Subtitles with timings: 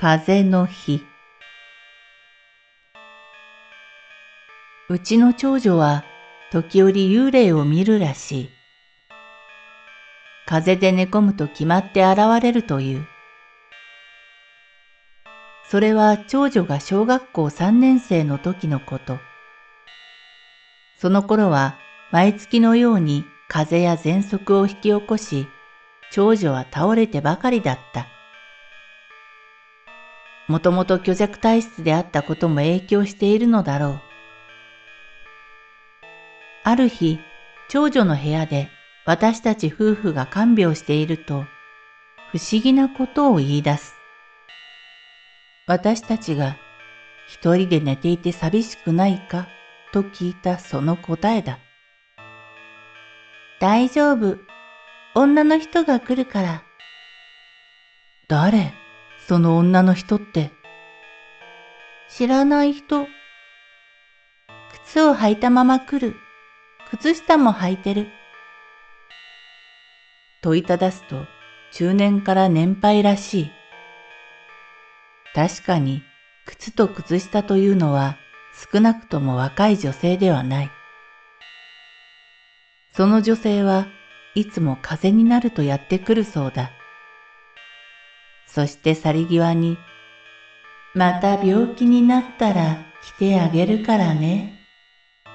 [0.00, 1.02] 風の日
[4.88, 6.04] うちの長女は
[6.52, 8.50] 時折幽霊を見るらしい。
[10.46, 13.08] 風で寝込むと決まって現れるという。
[15.68, 19.18] それは長女が小学校3年生の時のこと。
[20.98, 21.76] その頃は
[22.12, 25.48] 毎月のように風や喘息を引き起こし、
[26.12, 28.06] 長女は倒れてばかりだった。
[30.48, 34.00] もともと虚弱体質であったことも影響しているのだろう。
[36.64, 37.18] ある日、
[37.68, 38.70] 長女の部屋で
[39.04, 41.44] 私たち夫婦が看病していると、
[42.32, 43.94] 不思議なことを言い出す。
[45.66, 46.56] 私たちが
[47.26, 49.48] 一人で寝ていて寂しくないか
[49.92, 51.58] と聞いたその答えだ。
[53.60, 54.38] 大丈夫。
[55.14, 56.62] 女の人が来るから。
[58.28, 58.72] 誰？
[59.28, 60.52] その女の人って。
[62.08, 63.06] 知らない人。
[64.86, 66.16] 靴を履いたまま来る。
[66.90, 68.08] 靴下も履いてる。
[70.40, 71.26] 問いただすと
[71.72, 73.50] 中年から年配らしい。
[75.34, 76.02] 確かに
[76.46, 78.16] 靴と靴下というのは
[78.72, 80.70] 少なくとも若い女性ではない。
[82.92, 83.88] その女性は
[84.34, 86.70] いつも風になるとやってくるそうだ。
[88.48, 89.78] そして去り際に、
[90.94, 94.58] また病気になったら来てあげるからね、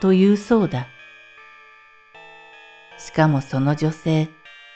[0.00, 0.88] と言うそうだ。
[2.98, 4.28] しかもその女性、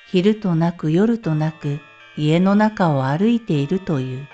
[0.07, 1.81] 昼となく夜となく
[2.17, 4.29] 家の中を歩いているという。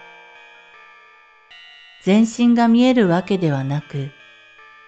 [2.03, 4.11] 全身が見えるわけではなく、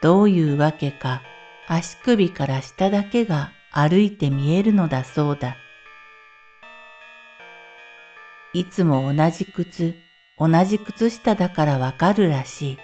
[0.02, 1.22] どういうわけか
[1.66, 5.56] 足首から下だけが歩いて見えるのだそうだ。
[8.54, 9.94] いつも同じ靴、
[10.38, 12.78] 同じ靴下だからわかるらしい。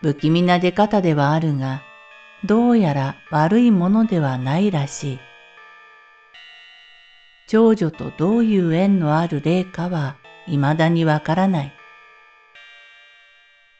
[0.00, 1.82] 不気味な出方ではあるが、
[2.44, 5.18] どうやら悪いものではないらしい。
[7.48, 11.72] 長女とどういう縁のある霊かは未だにわからない。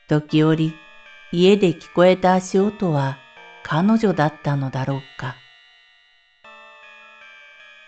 [0.09, 0.75] 時折、
[1.31, 3.19] 家で聞こえた足音は
[3.63, 5.37] 彼女だったのだろうか。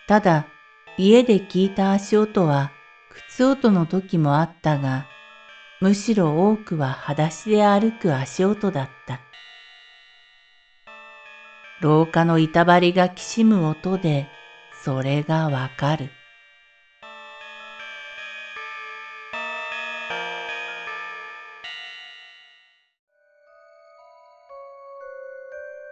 [0.06, 0.46] ただ、
[1.02, 2.72] 家で聞いた足音は
[3.08, 5.06] 靴音の時もあったが、
[5.80, 9.22] むしろ多くは裸足で歩く足音だった。
[11.80, 14.28] 廊下の板張りがきしむ音で
[14.84, 16.10] それがわかる。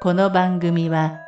[0.02, 1.27] この番組は